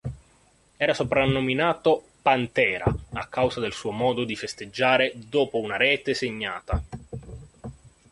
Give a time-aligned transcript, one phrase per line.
[0.77, 6.83] Era soprannominato "Pantera" a causa del suo modo di festeggiare dopo una rete segnata.